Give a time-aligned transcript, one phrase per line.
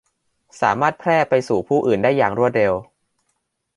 [0.61, 2.73] สามารถแพร่ไปสู่ผู้อื่นได้อย่างรวดเร็ว